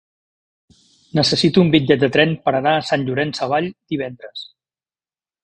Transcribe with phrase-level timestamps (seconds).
[1.19, 4.43] Necessito un bitllet de tren per anar a Sant Llorenç Savall divendres.